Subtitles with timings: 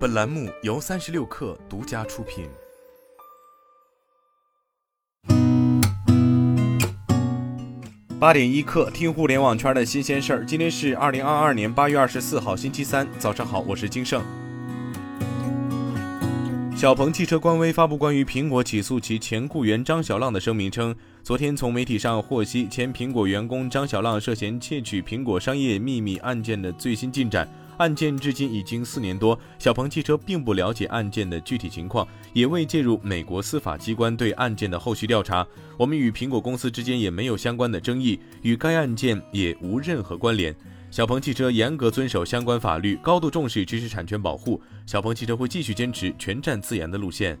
[0.00, 2.48] 本栏目由三十六氪独家出品。
[8.18, 10.46] 八点一刻，听互联网圈的新鲜事儿。
[10.46, 14.24] 今天是二零二二年八月二十四号，星期三，早上好，我是金盛。
[16.74, 27.46] 小鹏汽车官微发布关于苹果起诉其前雇员张小浪的声明称，昨天从媒体上获悉前苹果员工张小浪涉嫌窃取苹果商业秘密案件的最新进展。
[27.80, 35.46] 案件至今已经四年多，小鹏汽车并不了解案件的具体情况，也未介入美国司法机关对案件的后续调查。
[35.78, 40.54] 我们与苹果公司之间也没有相关的争议，与该案件也无任何关联。
[40.90, 44.60] 小鹏汽车严格遵守相关法律，高度重视知识产权保护。
[44.84, 47.38] 小鹏汽车会继续坚持全站自研的路线。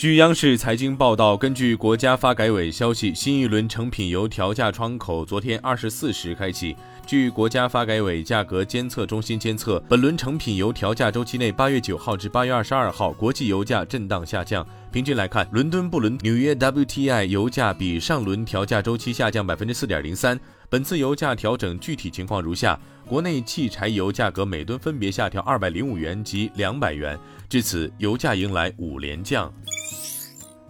[0.00, 6.74] 据央视财经报道，根据国家发改委消息，新一轮成品油调价窗口昨天二十四时开启。
[7.06, 14.66] 据国家发改委价格监测中心监测，本轮成品油调价周期内，八月九号至八月二十二号，国际油价震荡下降。
[14.90, 20.40] 平均来看，伦敦布伦纽约 WTI 油价比上轮调价周期下降百分之四点零三。
[20.70, 27.18] 本次油价调整具体情况如下：国内汽柴油价格每吨分别下调二百零五元及两百元，
[27.50, 29.52] 至此油价迎来五连降。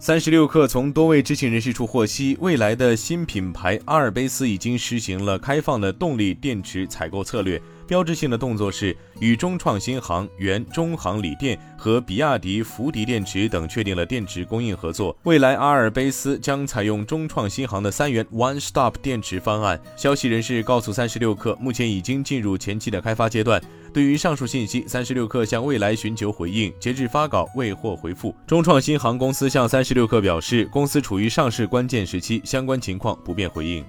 [0.03, 7.61] 三十六氪从多位知情人士处获悉，未来的新品牌阿尔卑斯已经实行了开放的动力电池采购策略。
[7.91, 15.13] 标志性的动作是与中创新航、原中航锂电和比亚迪福迪电池等确定了电池供应合作。
[15.23, 19.77] 未来阿尔卑斯将采用中创新航的三元 One Stop 电池方案。
[19.97, 23.61] 消息人士告诉三十六氪，目前已经进入前期的开发阶段。
[23.93, 28.33] 对于上述信息，三十六氪向未来寻求回应，截至发稿未获回复。
[28.47, 33.83] 中创新航公司向三十六氪表示，公司处于上市关键时期，相关情况不便回应。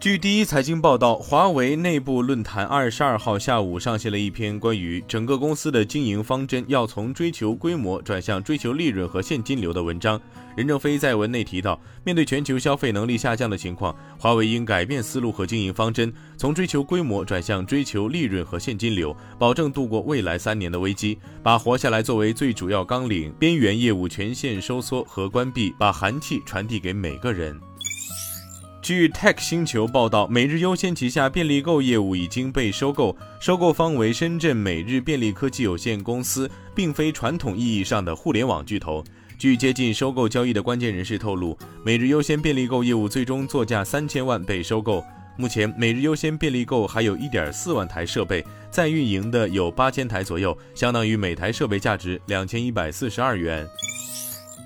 [0.00, 10.18] 据第一财经报道，华为内部论坛二十二号下午上线了一篇关于整个公司的经营方针要从追求规模转向追求利润和现金流的文章。
[10.56, 27.54] 任正非在文内提到，面对全球消费能力下降的情况，华为应改变思路和经营方针，从追求规模转向追求利润和现金流，保证度过未来三年的危机，把活下来作为最主要纲领，边缘业务全线收缩和关闭，把寒气传递给每个人。
[28.90, 39.04] 据 Tech 星球报道，每日优先旗下便利购业务已经被收购，收购方为深圳每日便利科技有限公司，并非传统意义上的互联网巨头。
[39.38, 45.04] 据接近收购交易的关键人士透露，每日优先便利购业务最终作价三千万被收购。
[45.36, 53.64] 目前，每日优先便利购还有一点四万台设备在运营的有八千台左右，相当于每台设备价值两千一百四十二元。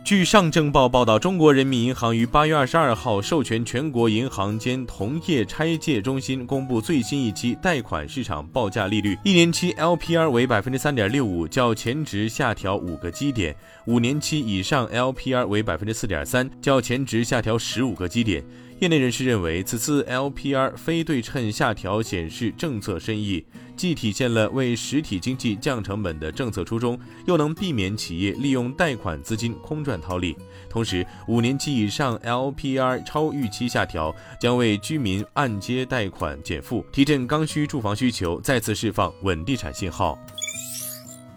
[0.05, 13.55] 据上证报报道，中国人民银行于八月二十二号授权全国银行间同业拆借中心公布最新一期贷款市场报价利率，一年期 LPR 为百分之三点六五，较前值下调五个基点；
[13.87, 18.45] 五年期以上 LPR 为百分之四点三，较前值下调十五个基点。
[18.81, 23.45] 业内人士认为，此次 LPR 非对称下调显示政策深意，
[23.77, 30.37] 既体现了为实体经济降成本的政策初衷，又能避免企业利用贷款资金空转套利。
[30.69, 40.19] 同时，五年期以上 LPR 超预期下调，将为居民按揭贷款减负，提振刚需住房需求，再次释放稳地产信号。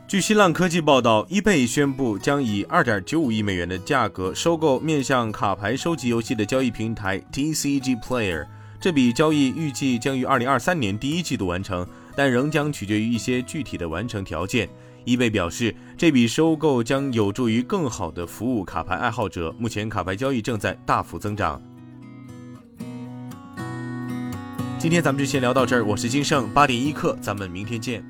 [0.08, 8.48] 据新浪科技报道，eBay 宣布将以2.95亿美元的价格收购面向卡牌收集游戏的交易平台 TCG Player。
[8.80, 11.86] 这笔交易预计将于2023年第一季度完成，
[12.16, 14.70] 但仍将取决于一些具体的完成条件。
[15.06, 19.54] eBay 表示，这笔收购将有助于更好地服务卡牌爱好者。
[19.60, 21.62] 目前，卡牌交易正在大幅增长。
[24.80, 28.02] 今天咱们就先聊到这儿，我是金盛，八点一刻，咱们明天见。